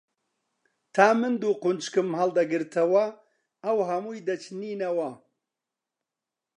تا 0.95 1.07
من 1.19 1.33
دوو 1.41 1.59
قونچکم 1.63 2.09
هەڵدەگرتەوە، 2.19 3.05
ئەو 3.63 3.77
هەمووی 3.89 4.25
دەچنینەوە 4.27 5.11